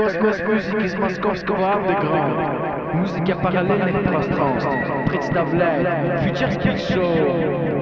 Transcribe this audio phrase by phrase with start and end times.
[0.00, 2.94] космос музыки из московского андеграунда.
[2.94, 4.70] Музыка параллельных пространств.
[5.06, 5.86] Представляет
[6.24, 7.79] Future Speak Show.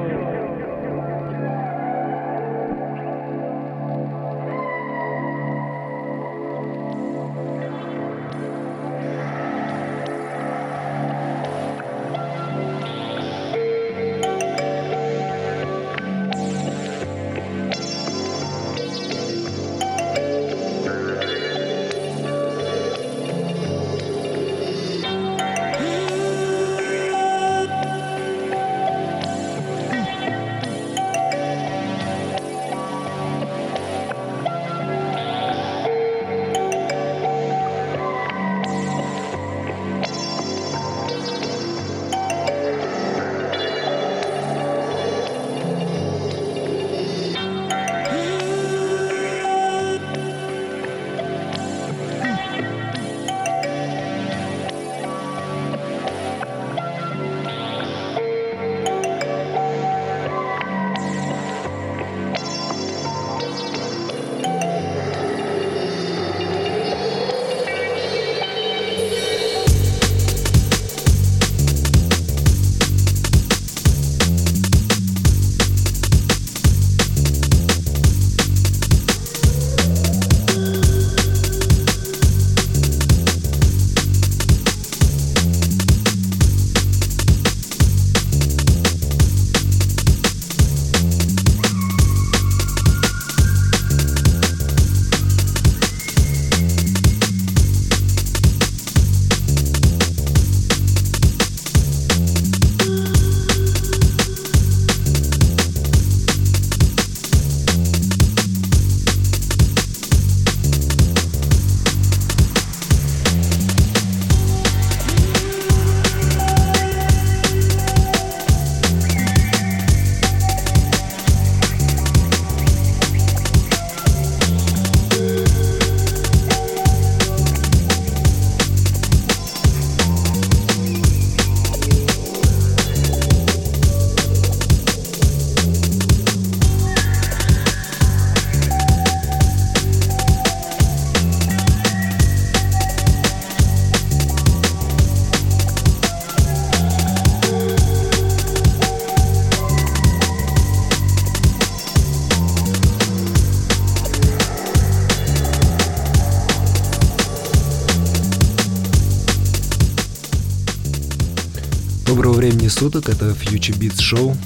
[162.68, 163.08] Суток.
[163.08, 164.36] Это Future Beats Show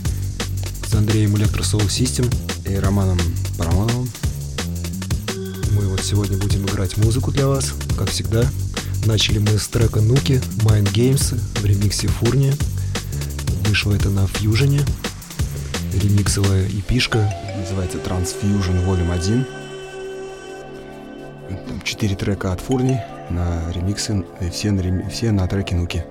[0.87, 2.33] с Андреем Electro Soul System
[2.71, 3.19] и Романом
[3.59, 4.09] Парамоновым.
[5.73, 8.45] Мы вот сегодня будем играть музыку для вас, как всегда.
[9.07, 12.53] Начали мы с трека Нуки, Mind Games в ремиксе Фурни.
[13.67, 14.81] Вышло это на Фьюжене.
[15.95, 19.47] Ремиксовая эпишка, называется Transfusion Volume 1.
[21.85, 23.01] Четыре трека от Фурни
[23.31, 26.05] на ремиксы, все на, все на треке Нуки.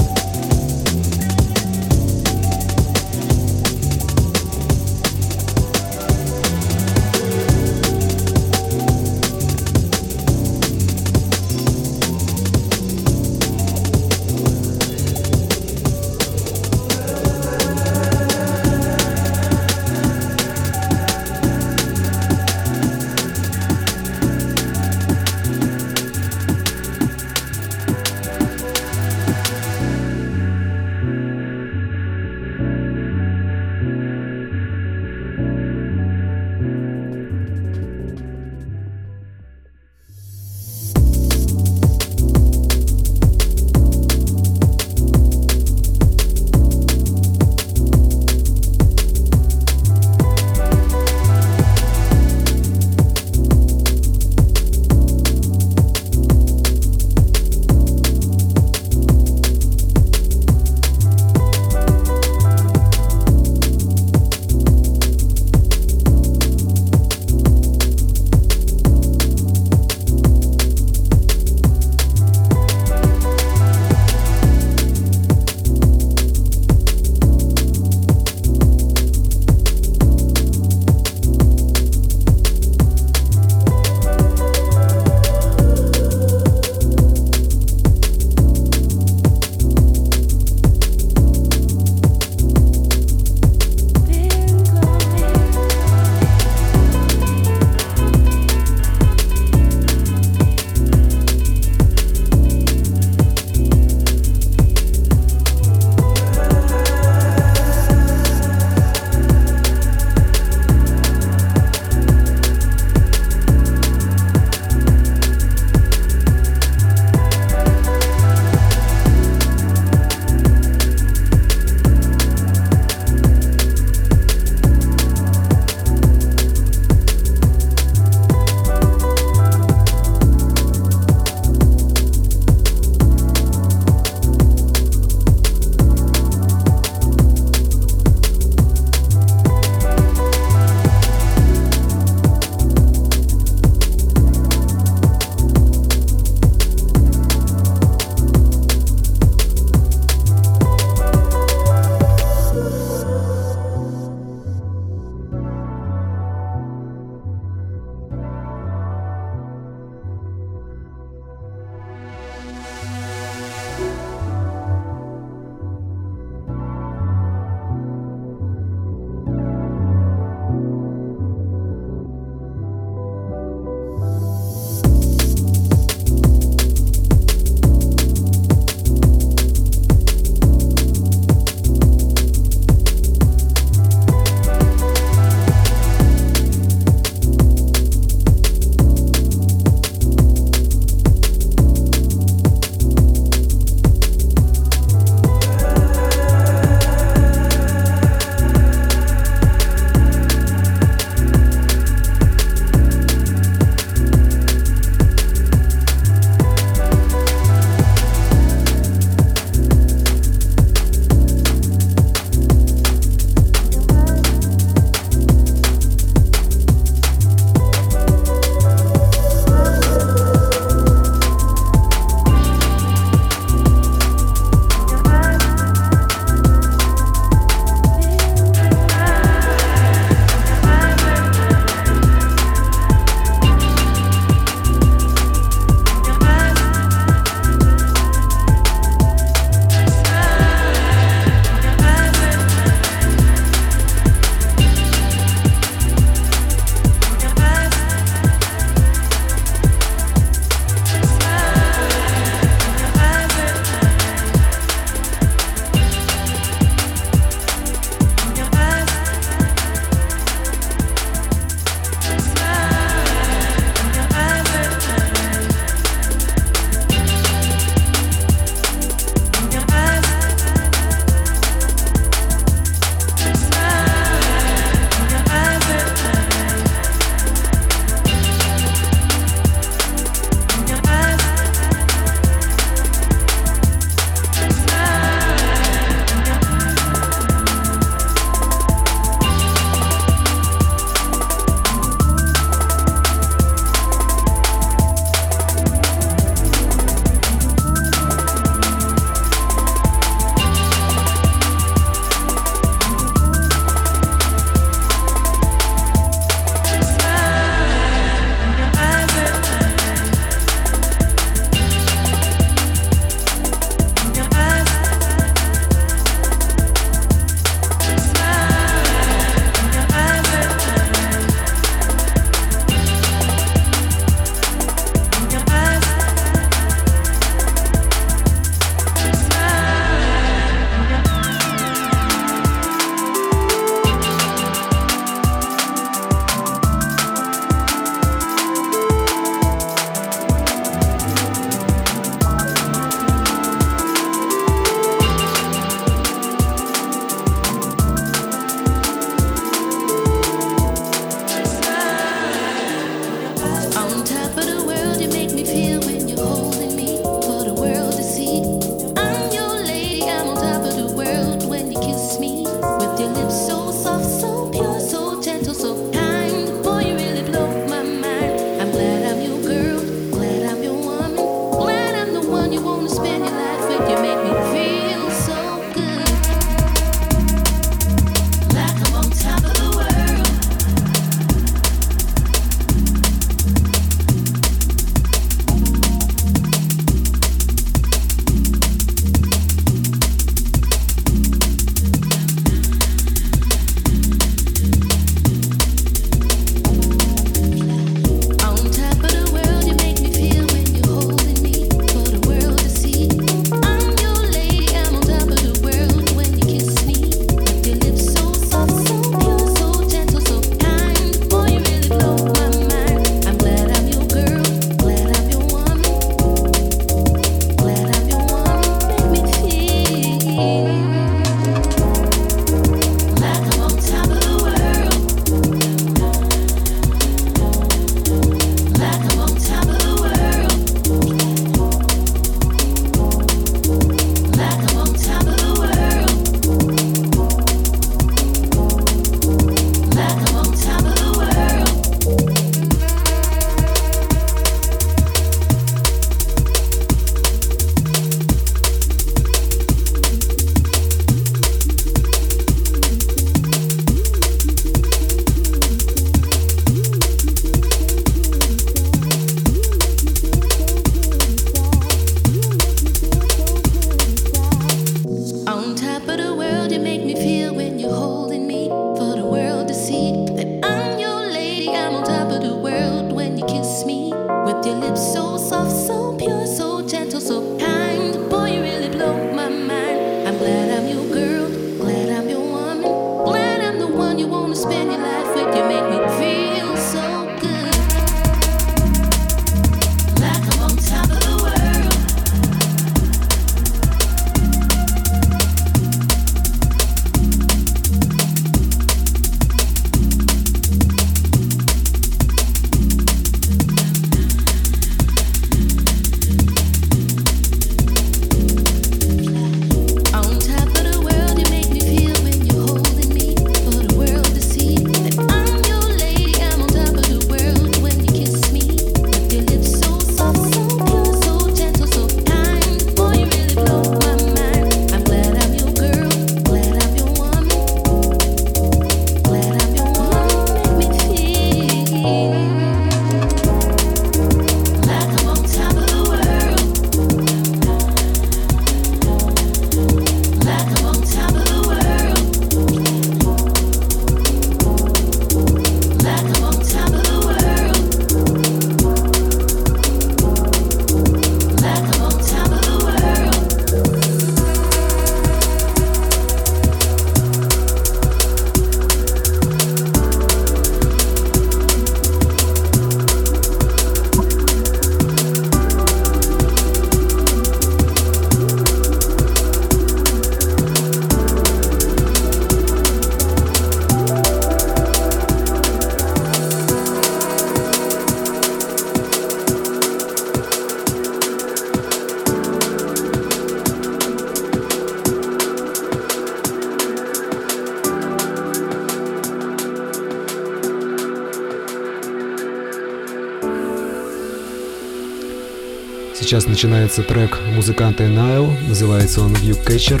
[596.30, 600.00] Сейчас начинается трек музыканта Nile, называется он View Catcher.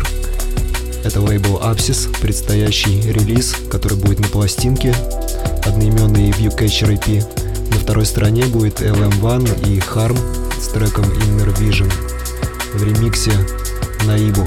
[1.02, 4.94] Это лейбл Apsis, предстоящий релиз, который будет на пластинке,
[5.66, 7.74] одноименный View Catcher EP.
[7.74, 10.16] На второй стороне будет LM1 и Harm
[10.56, 11.90] с треком Inner Vision
[12.74, 13.32] в ремиксе
[14.06, 14.46] на Ибу.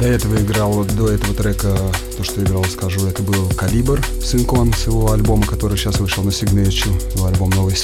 [0.00, 1.72] До этого играл, до этого трека,
[2.16, 6.30] то, что играл, скажу, это был Калибр, Синкон с его альбома, который сейчас вышел на
[6.30, 7.76] Signature, его альбом новый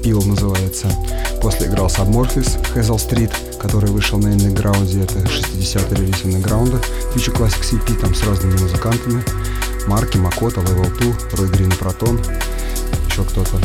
[0.00, 0.88] Spill называется.
[1.42, 6.82] После играл Submorphis, Hazel Street, который вышел на Underground, это 60-й релиз Underground,
[7.14, 9.22] Future Classics EP, там с разными музыкантами,
[9.86, 10.90] Марки, Макота, Level
[11.30, 12.20] 2, Рой Грин Протон,
[13.08, 13.60] еще кто-то.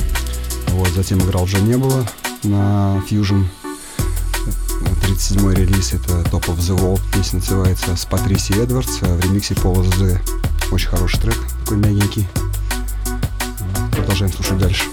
[0.70, 2.06] Вот, затем играл уже не было
[2.44, 3.46] на Fusion,
[5.04, 9.84] 37-й релиз, это Top of the Wall, песня называется с Патриси Эдвардс в ремиксе Пола
[9.84, 10.20] Z.
[10.72, 12.27] Очень хороший трек, такой мягенький.
[13.92, 14.84] Продолжаем слушать дальше.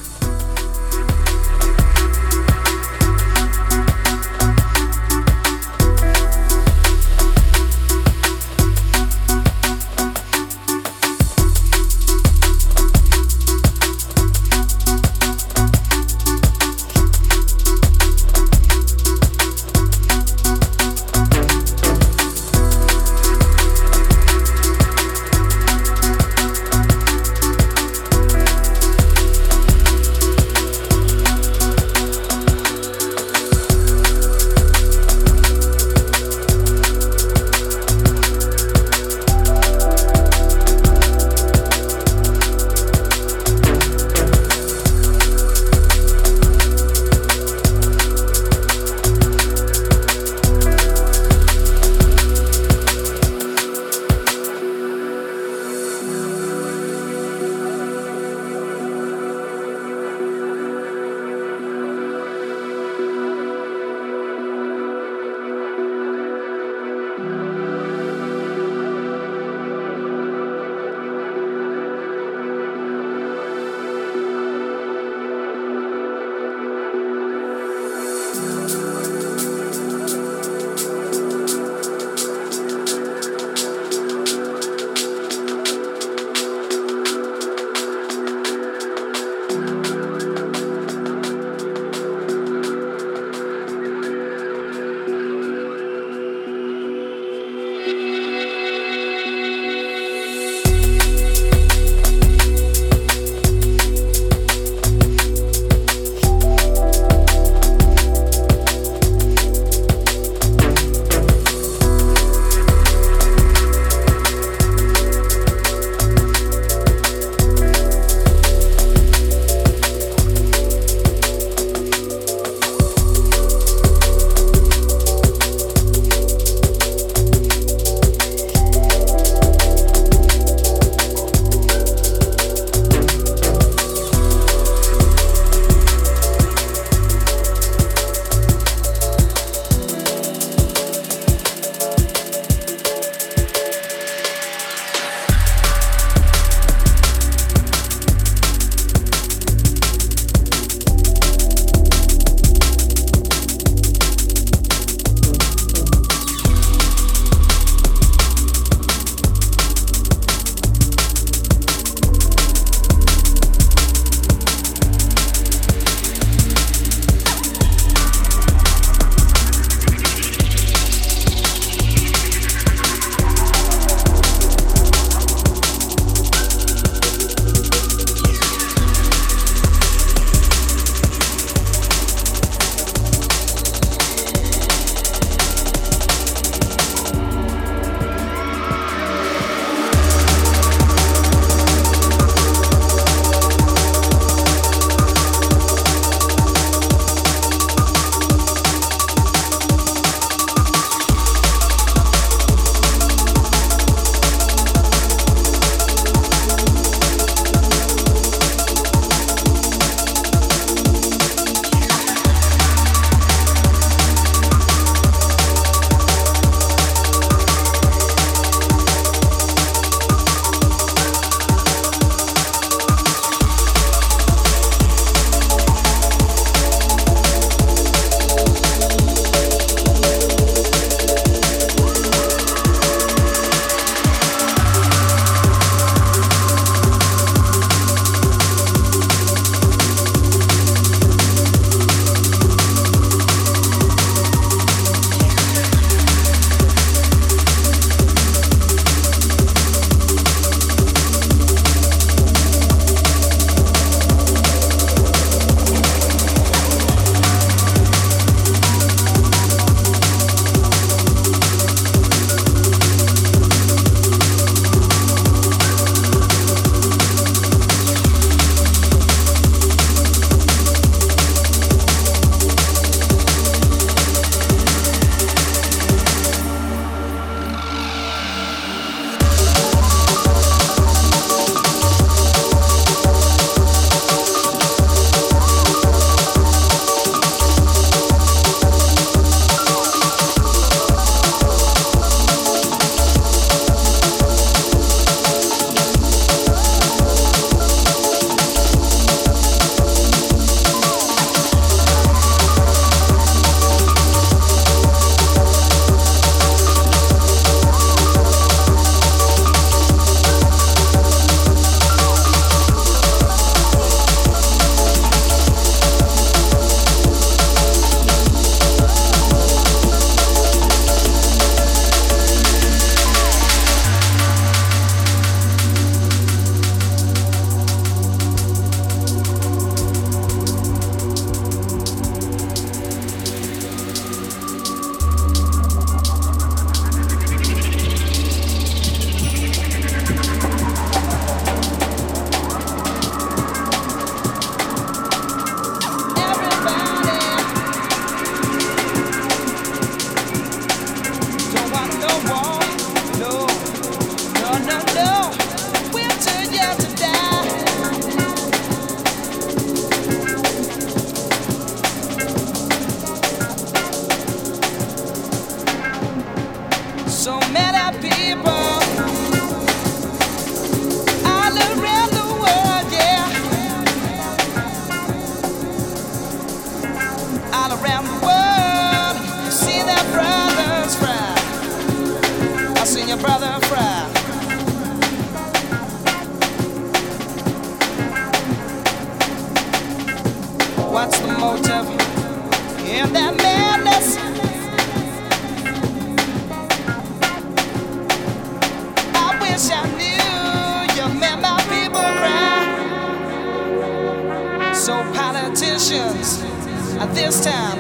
[407.15, 407.79] this time.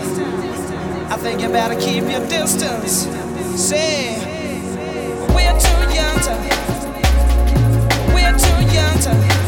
[1.10, 3.06] I think you better keep your distance.
[3.60, 4.18] Say,
[5.34, 6.34] we're too young to,
[8.14, 9.41] we're too young to.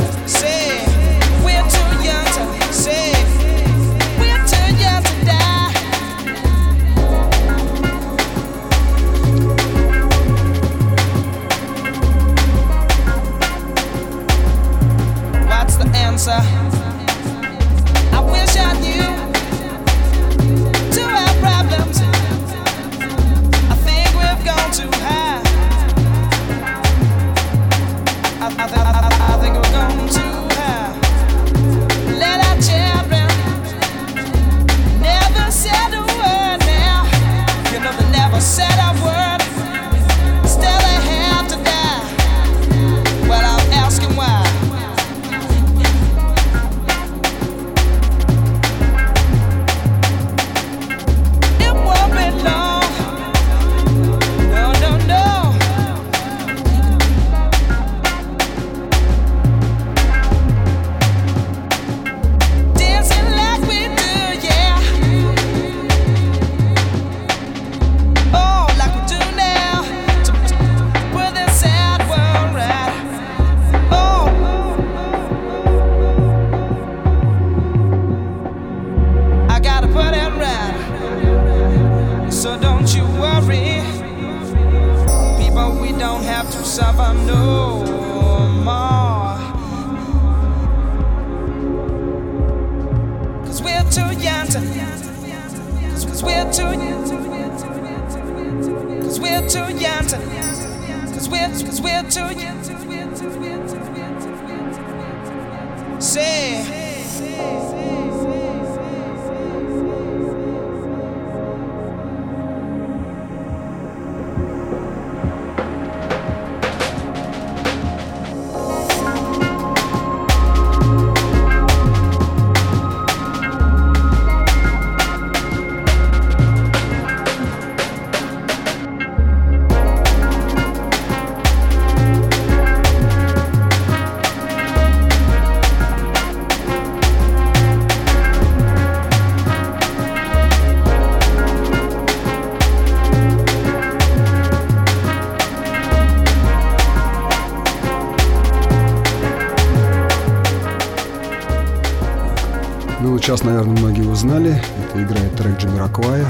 [153.34, 154.62] Сейчас, наверное, многие узнали.
[154.78, 156.24] Это играет трек Джамираквая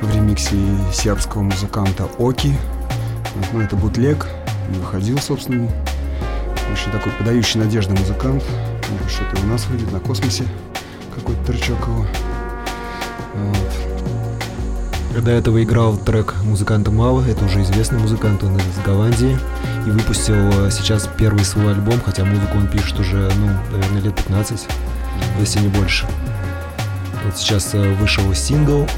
[0.00, 0.56] в ремиксе
[0.92, 2.54] сербского музыканта Оки.
[3.52, 4.28] Ну, это бутлег.
[4.68, 5.68] Не выходил, собственно.
[6.72, 8.44] Очень такой подающий надежды музыкант.
[9.08, 10.44] Что-то у нас выйдет на космосе.
[11.12, 12.06] Какой-то тречок его.
[13.34, 15.24] Вот.
[15.24, 19.36] До этого играл трек музыканта Мава, это уже известный музыкант, он из Голландии,
[19.84, 24.14] и выпустил э, сейчас первый свой альбом, хотя музыку он пишет уже, ну, наверное, лет
[24.14, 24.68] 15
[25.40, 26.06] если не больше.
[27.28, 28.88] Вот сейчас э, вышел сингл,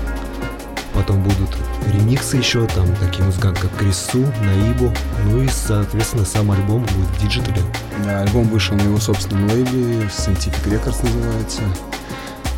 [0.95, 1.51] потом будут
[1.93, 4.93] ремиксы еще, там такие музыканты, как Chris Su, Naibu,
[5.25, 7.61] ну и, соответственно, сам альбом будет в digital е.
[8.05, 11.63] Да, альбом вышел на его собственном лейбле, Scientific Records называется.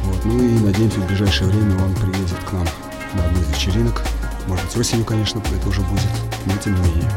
[0.02, 2.66] Вот, ну и надеемся, в ближайшее время он приедет к нам
[3.14, 4.02] на одну из вечеринок.
[4.48, 6.02] Может быть, осенью, конечно, это уже будет,
[6.44, 7.10] но тем не менее.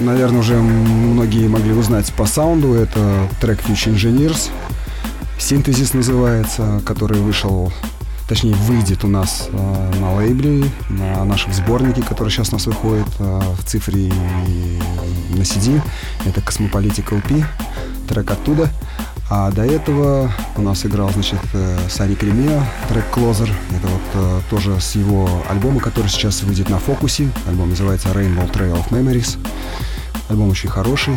[0.00, 4.50] Наверное, уже многие могли узнать по саунду, это трек Future Engineers.
[5.38, 7.72] Синтезис называется, который вышел,
[8.28, 13.08] точнее, выйдет у нас э, на лейбле, на нашем сборнике, который сейчас у нас выходит
[13.18, 14.78] э, в цифре и
[15.30, 15.80] на CD.
[16.26, 17.44] Это Cosmopolitical P,
[18.08, 18.70] трек оттуда.
[19.32, 23.48] А до этого у нас играл, значит, э, Сари Кремия, трек Closer.
[23.70, 27.30] Это вот э, тоже с его альбома, который сейчас выйдет на фокусе.
[27.46, 29.38] Альбом называется Rainbow Trail of Memories.
[30.30, 31.14] Альбом очень хороший.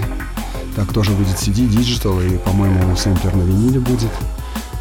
[0.76, 4.09] Так, тоже выйдет CD, Digital и, по-моему, сэмплер на виниле будет.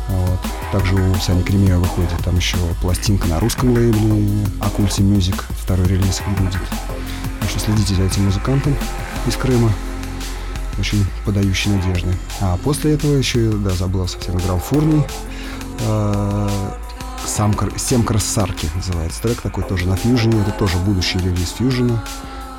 [0.08, 0.40] Вот.
[0.72, 5.38] Также у Сани Кремия выходит там еще пластинка на русском лейбле Акульти Music.
[5.62, 6.52] Второй релиз будет.
[7.40, 8.74] Так что следите за этим музыкантом
[9.26, 9.70] из Крыма
[10.78, 12.08] очень подающий надежды.
[12.40, 15.02] А после этого еще, да, забыл совсем, играл Фурний.
[15.80, 16.48] Э,
[17.26, 20.40] сам Сем Красарки называется трек такой тоже на фьюжене.
[20.40, 22.02] Это тоже будущий релиз фьюжена.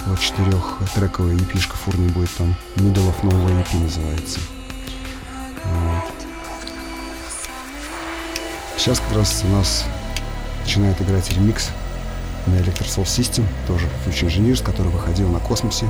[0.06, 2.54] Вот четырех трековая епишка Фурни будет там.
[2.76, 4.40] Middle of Nowhere EP называется.
[5.64, 6.12] Вот.
[8.78, 9.86] Сейчас как раз у нас
[10.62, 11.70] начинает играть ремикс
[12.48, 15.88] на Electro Soul System, тоже Future Engineers, который выходил на космосе.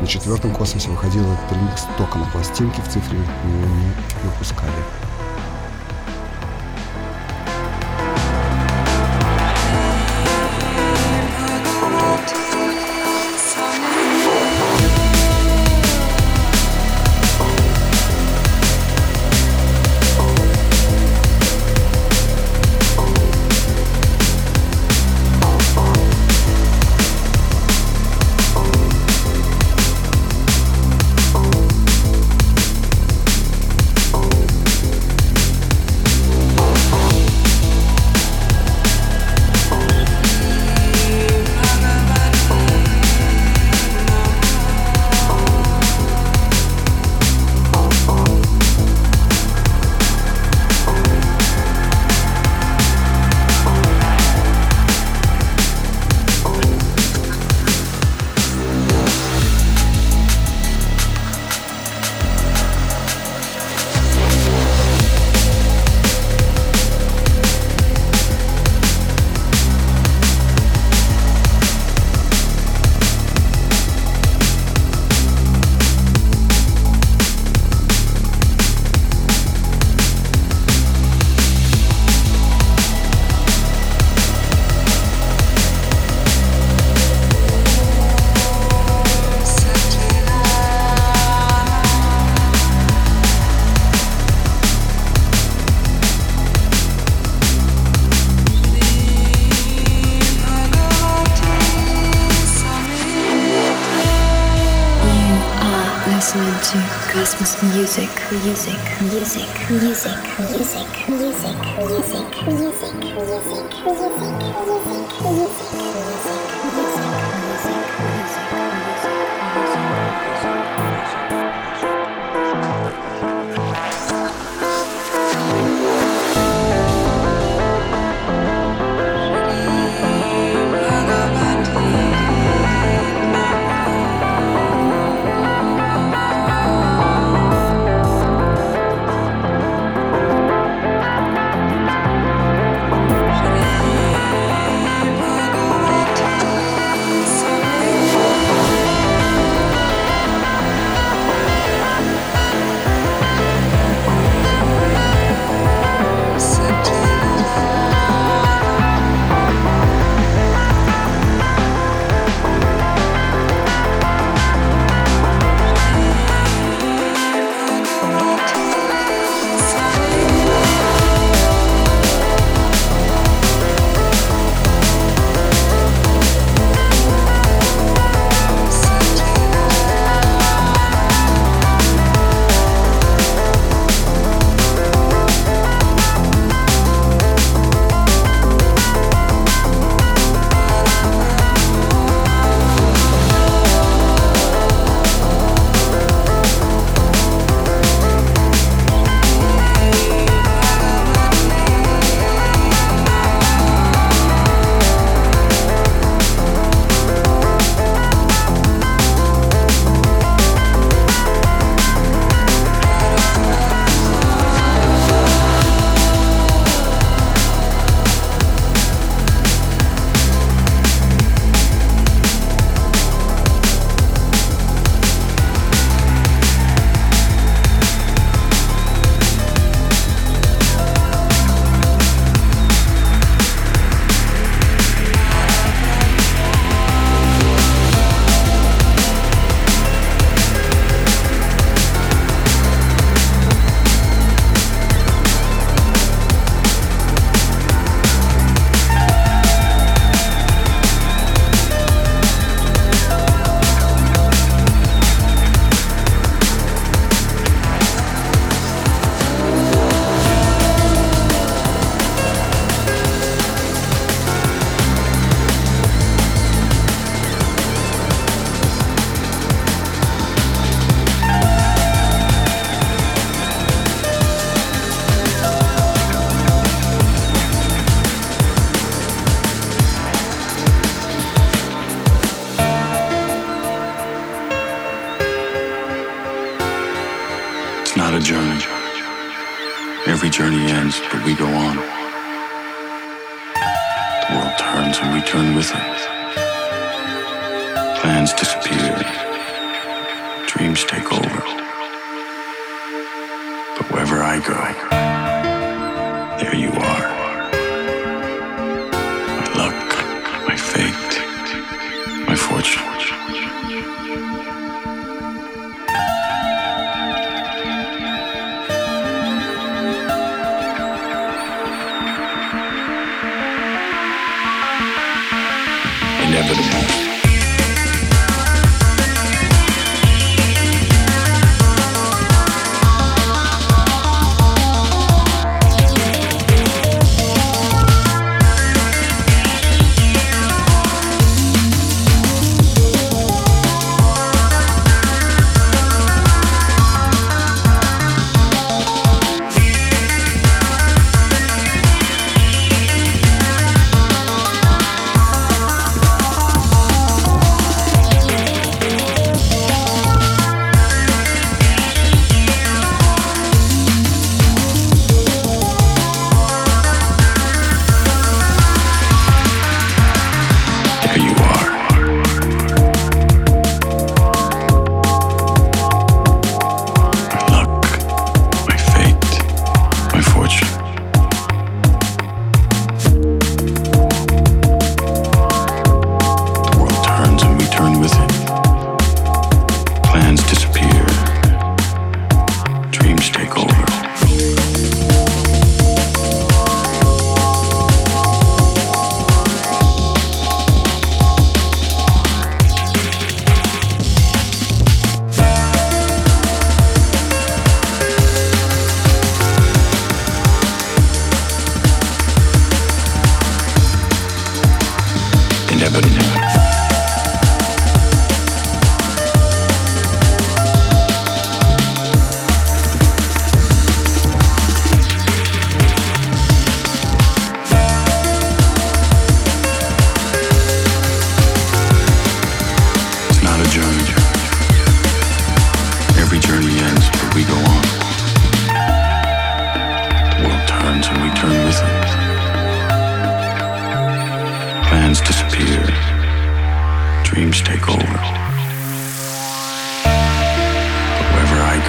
[0.00, 3.92] На четвертом космосе выходил этот ремикс только на пластинке, в цифре его не
[4.24, 4.72] выпускали.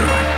[0.03, 0.32] destroyed.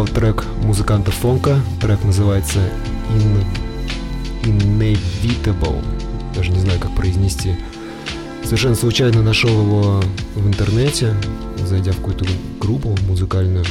[0.00, 1.60] Играл трек музыканта Фонка.
[1.80, 2.58] Трек называется
[3.10, 3.44] In...
[4.44, 5.82] Inevitable.
[6.34, 7.56] Даже не знаю, как произнести.
[8.44, 10.02] Совершенно случайно нашел его
[10.34, 11.14] в интернете,
[11.66, 12.24] зайдя в какую-то
[12.58, 13.64] группу музыкальную.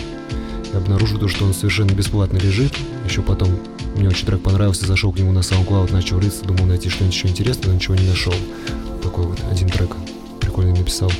[0.71, 2.73] И обнаружил то, что он совершенно бесплатно лежит.
[3.05, 3.49] Еще потом
[3.95, 7.27] мне очень трек понравился, зашел к нему на SoundCloud, начал рыться, думал найти что-нибудь еще
[7.27, 8.33] интересное, но ничего не нашел.
[9.01, 9.95] Такой вот один трек
[10.39, 11.11] прикольно написал.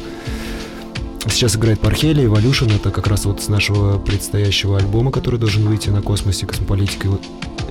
[1.30, 5.90] Сейчас играет Пархели, Evolution, это как раз вот с нашего предстоящего альбома, который должен выйти
[5.90, 7.08] на космосе, Космополитика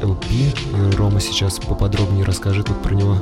[0.01, 0.23] LP.
[0.31, 3.19] И Рома сейчас поподробнее расскажет вот про него.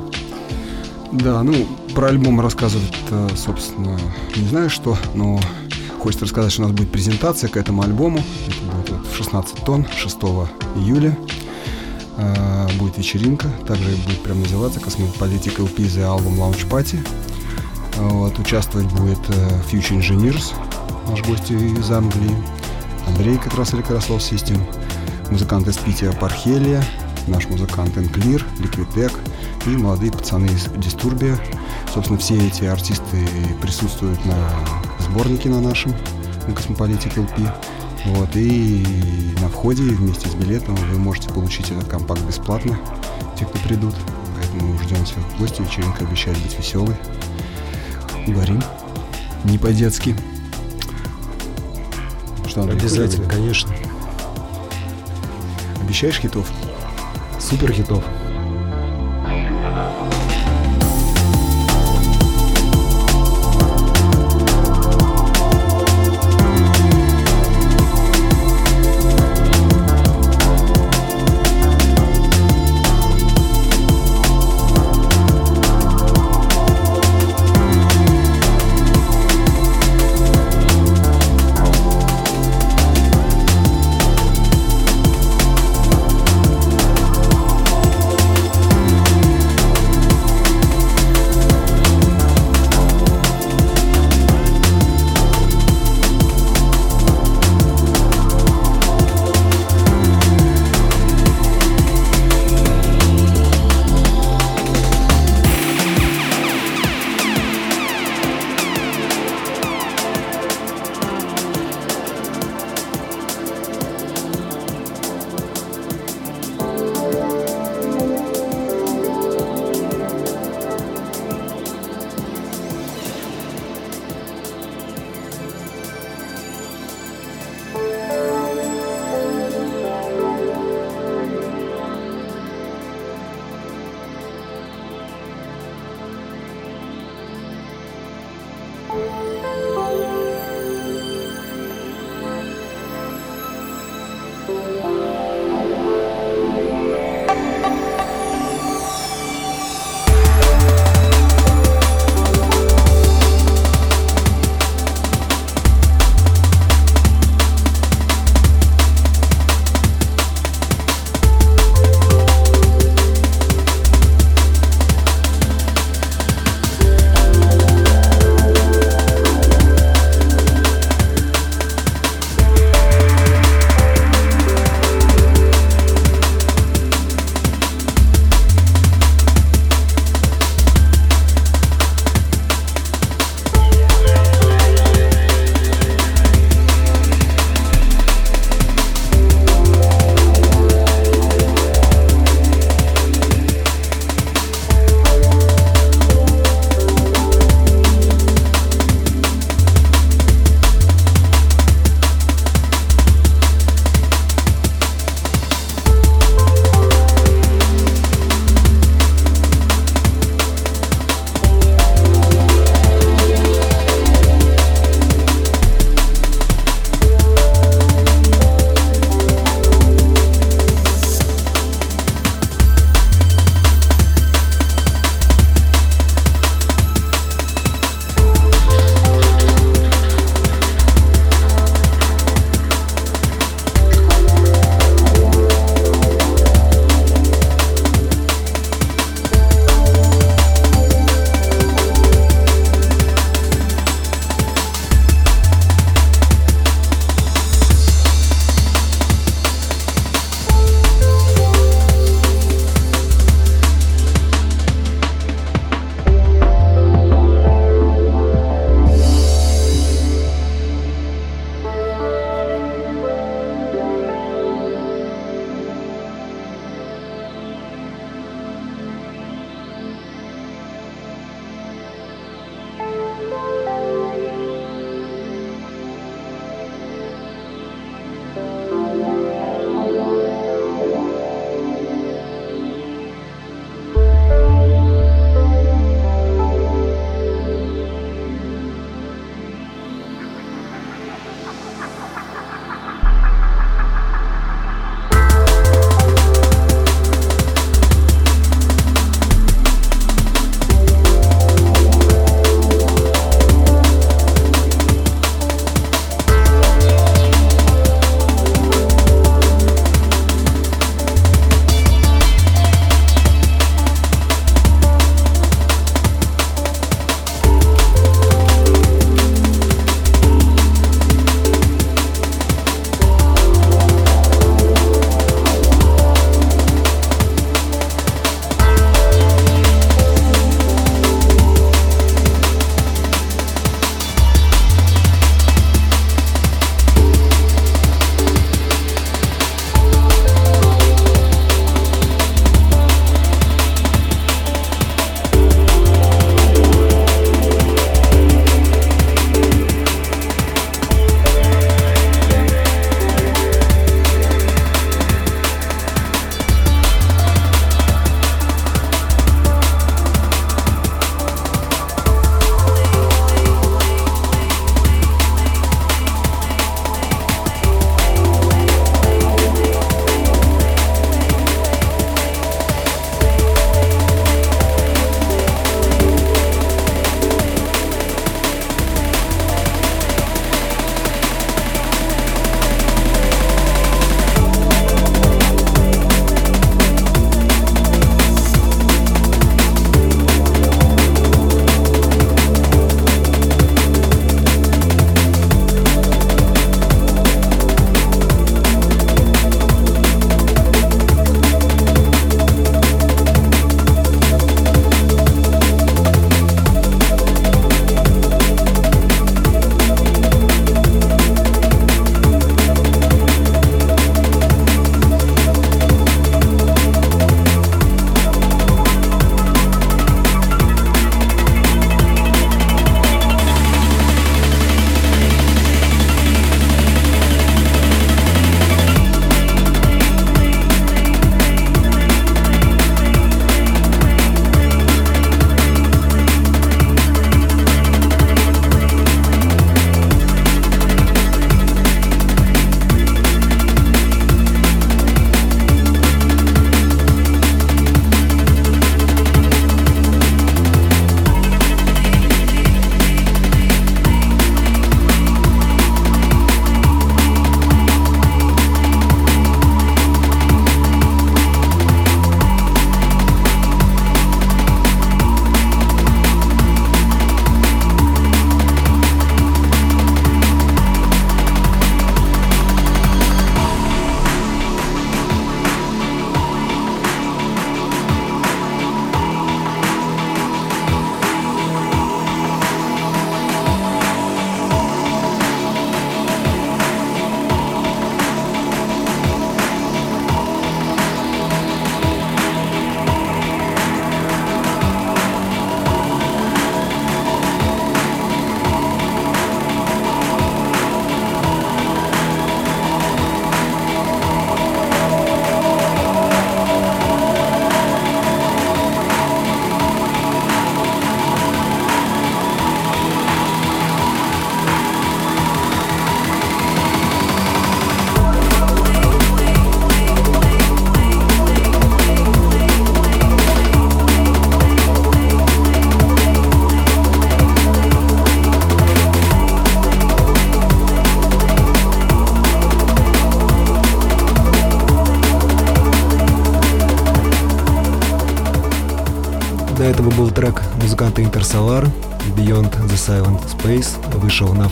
[1.11, 2.93] Да, ну, про альбом рассказывать,
[3.35, 3.99] собственно,
[4.35, 5.39] не знаю что, но
[5.99, 8.23] хочется рассказать, что у нас будет презентация к этому альбому.
[8.47, 10.17] Это будет в 16 тонн, 6
[10.77, 11.17] июля.
[12.17, 16.97] А, будет вечеринка, также будет прям называться Cosmopolitic LP The Album Launch Party.
[17.97, 20.53] Вот, участвовать будет uh, Future Engineers,
[21.09, 22.35] наш гость из Англии,
[23.07, 24.61] Андрей как раз Электросол System,
[25.31, 26.83] музыкант из Питера Пархелия,
[27.25, 29.11] наш музыкант Энклир, Liquid
[29.65, 31.39] и молодые пацаны из Дистурбия.
[31.91, 33.27] Собственно, все эти артисты
[33.61, 34.35] присутствуют на
[34.99, 35.91] сборнике на нашем,
[36.47, 37.51] на Cosmopolitic LP.
[38.05, 38.85] Вот, и
[39.41, 42.77] на входе вместе с билетом вы можете получить этот компакт бесплатно,
[43.37, 43.95] те, кто придут.
[44.35, 46.95] Поэтому ждем всех в гости, вечеринка обещает быть веселой.
[48.27, 48.61] Угорим.
[49.45, 50.15] Не по-детски.
[52.47, 53.73] Что, Андрей, Обязательно, конечно.
[55.81, 56.51] Обещаешь хитов?
[57.39, 58.03] Супер хитов.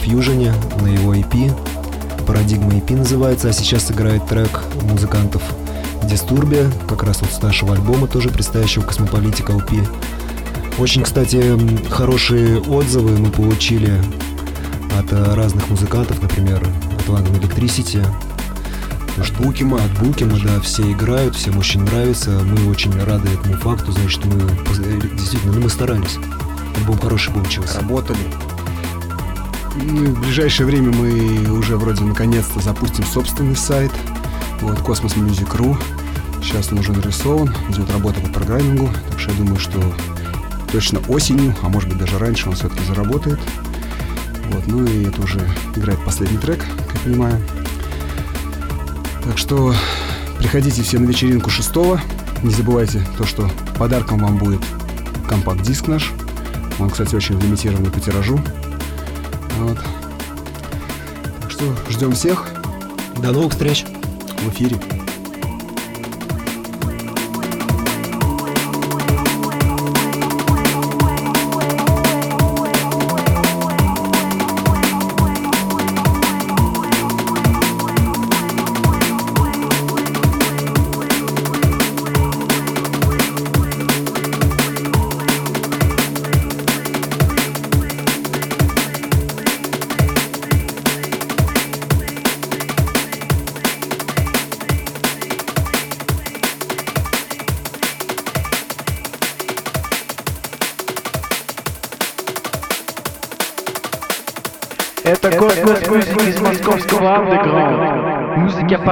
[0.06, 1.52] Fusion, на его EP.
[2.28, 5.42] Парадигма EP называется, а сейчас играет трек музыкантов
[6.04, 9.86] Disturbia, как раз вот с нашего альбома, тоже предстоящего Космополитика LP.
[10.78, 11.58] Очень, кстати,
[11.90, 14.02] хорошие отзывы мы получили
[15.00, 18.06] от э, разных музыкантов, например, от London Electricity,
[19.18, 19.78] от Букима.
[19.84, 22.32] От Букима, да, все играют, всем очень нравится.
[22.44, 24.40] Мы очень рады этому факту, значит, мы
[25.16, 26.18] действительно, ну, мы старались.
[26.76, 27.80] Альбом хороший получился.
[27.80, 28.20] Работали.
[29.76, 33.92] Ну, в ближайшее время мы уже вроде наконец-то запустим собственный сайт.
[34.62, 35.78] Вот, Cosmos Music.ru.
[36.42, 38.90] Сейчас он уже нарисован, идет работа по программингу.
[39.10, 39.82] Так что я думаю, что
[40.72, 43.40] точно осенью, а может быть даже раньше он все-таки заработает.
[44.52, 45.40] Вот, ну и это уже
[45.76, 47.42] играет последний трек, как понимаю.
[49.24, 49.74] Так что
[50.38, 51.76] приходите все на вечеринку 6
[52.44, 54.62] Не забывайте то, что подарком вам будет
[55.28, 56.12] компакт-диск наш.
[56.80, 58.40] Он, кстати, очень лимитированный по тиражу.
[59.58, 59.78] Вот.
[61.42, 62.46] Так что ждем всех.
[63.18, 64.78] До новых встреч в эфире.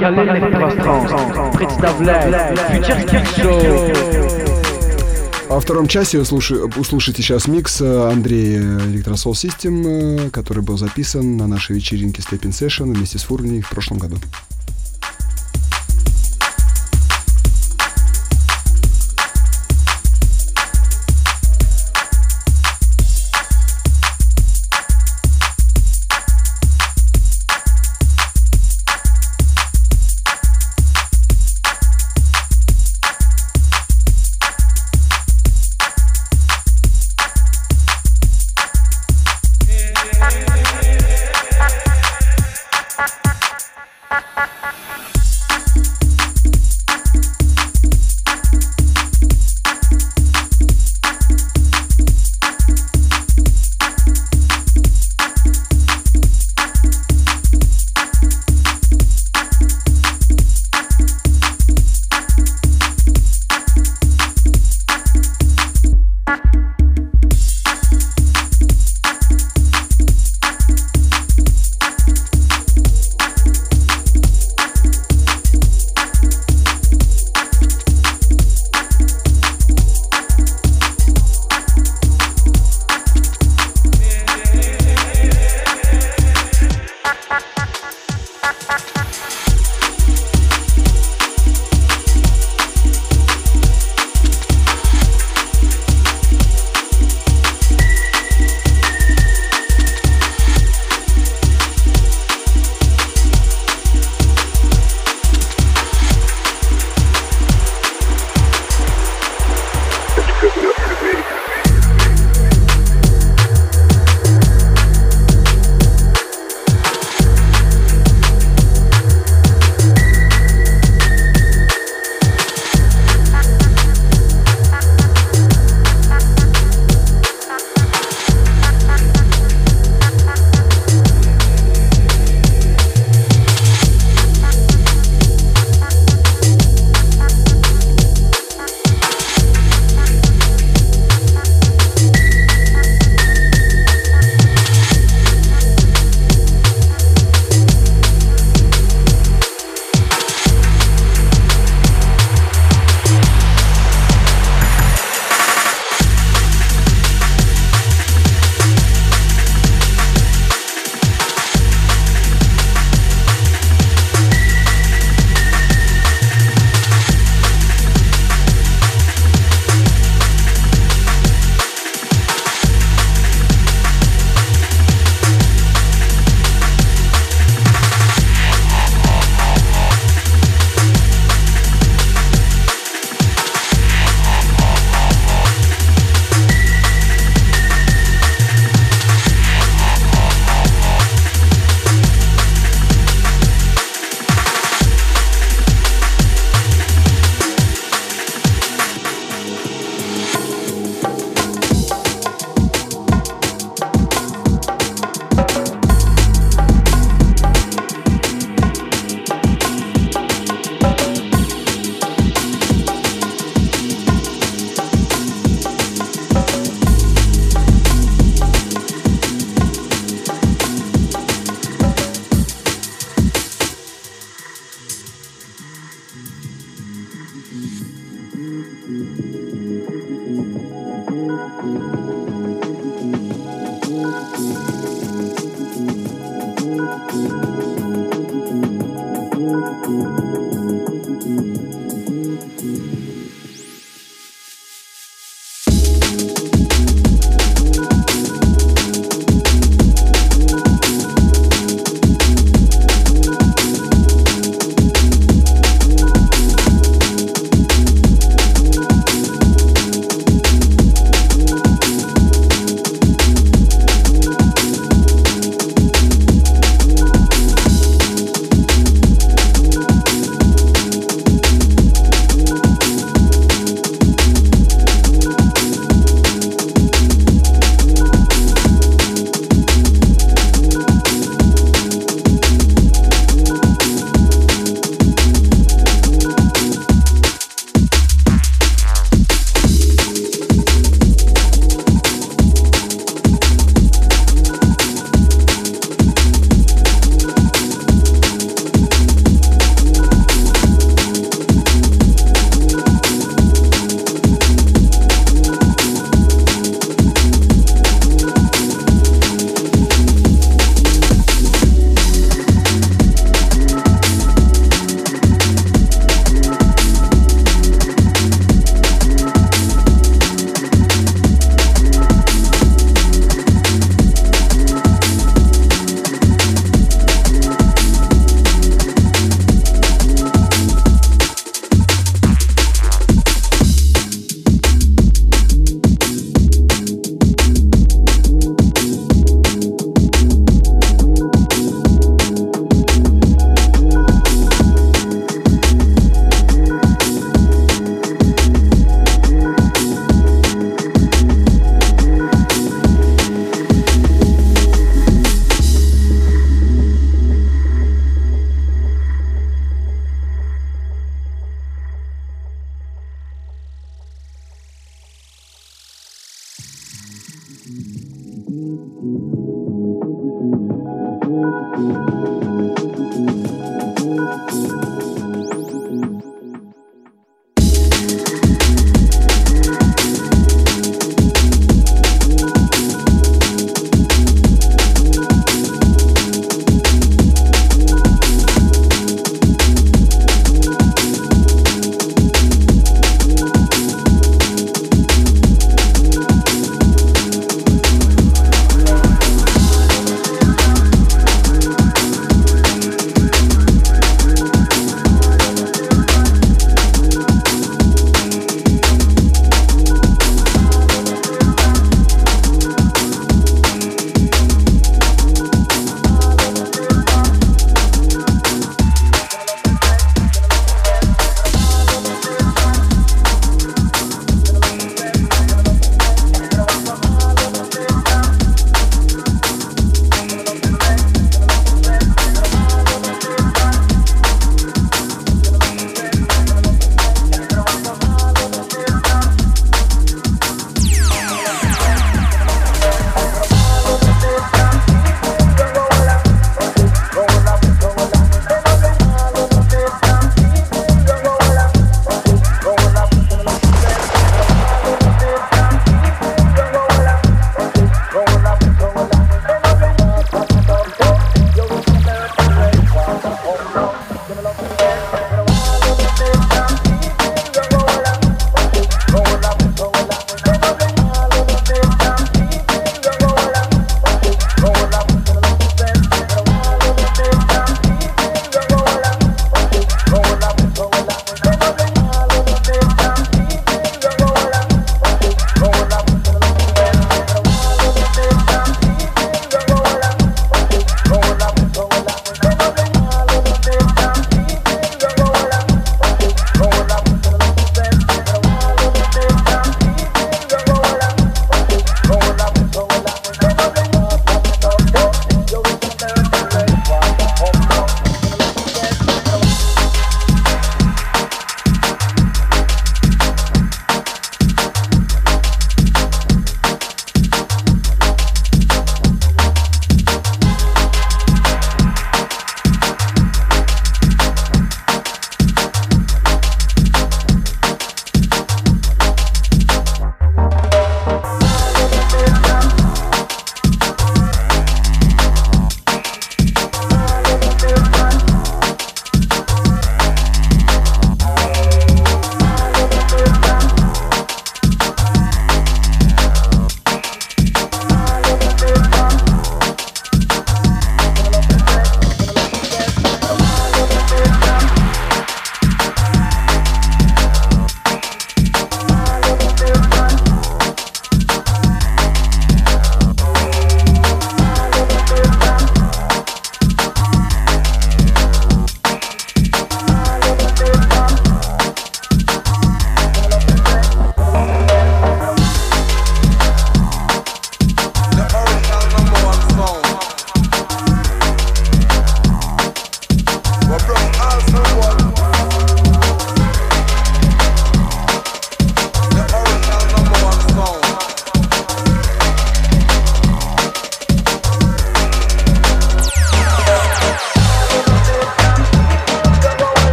[0.00, 4.56] Музыка параллельных пространств представляет Future Show.
[5.50, 12.22] Во втором часе услышите сейчас микс Андрея Electrosol System, который был записан на нашей вечеринке
[12.22, 14.16] Stepping Session вместе с Фурни в прошлом году.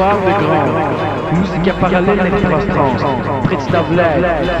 [0.00, 0.68] sport de grand.
[1.38, 2.30] Musique parallèle et
[2.68, 2.96] trans.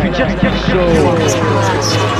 [0.02, 2.19] Future Show.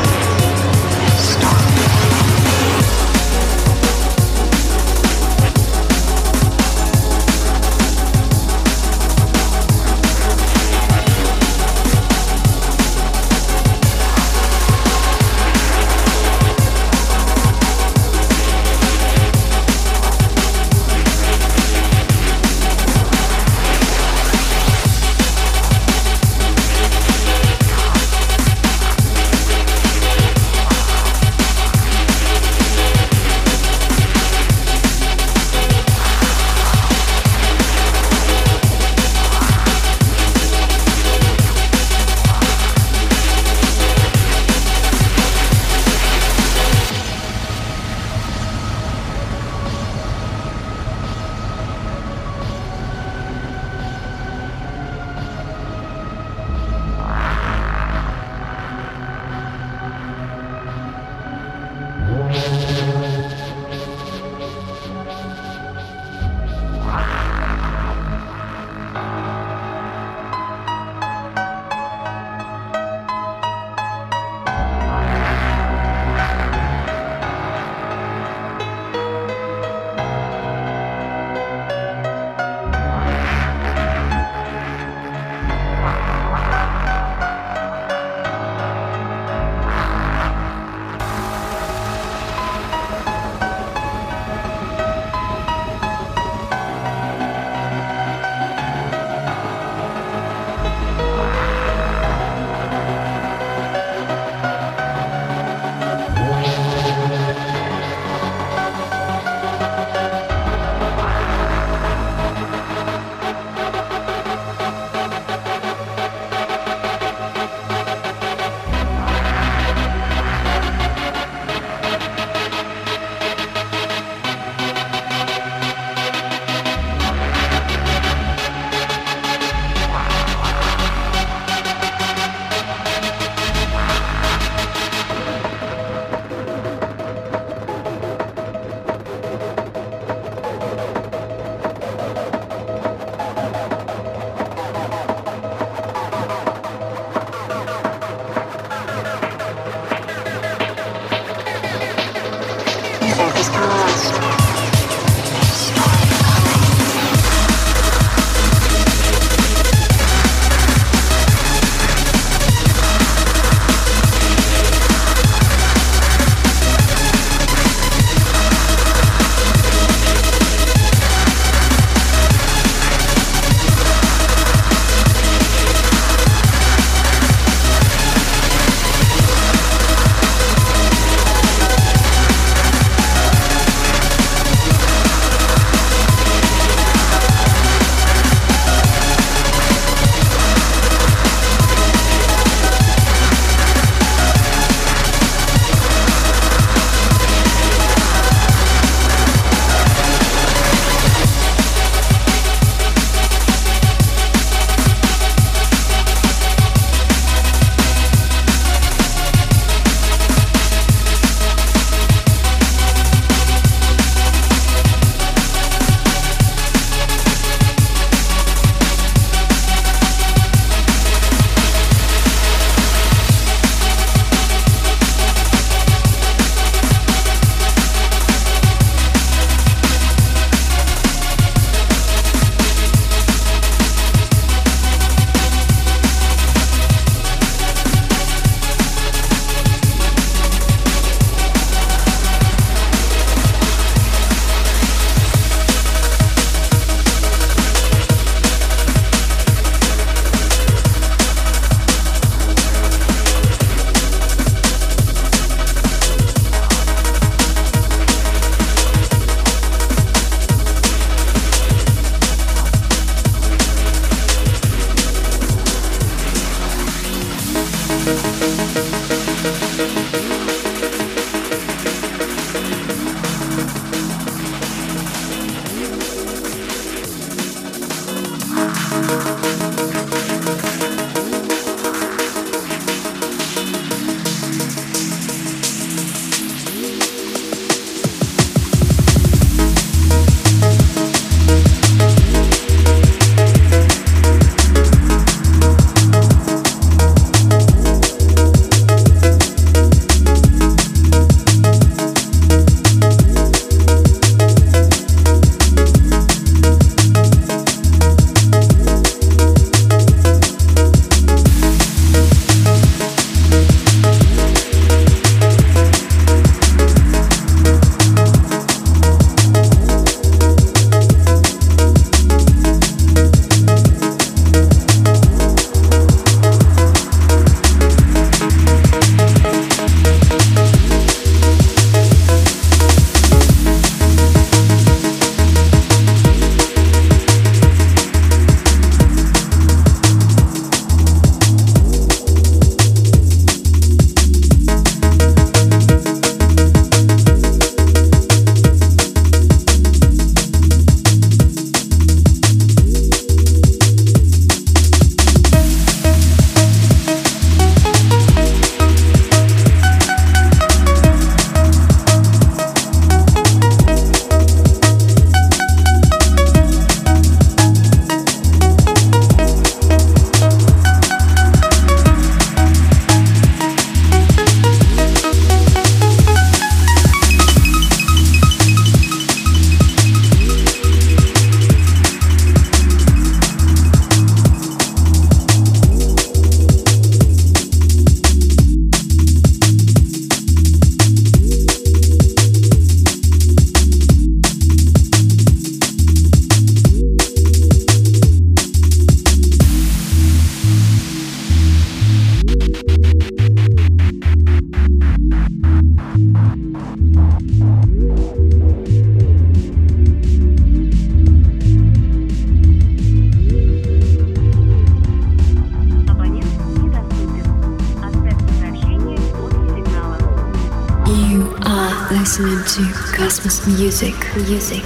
[424.36, 424.79] Music,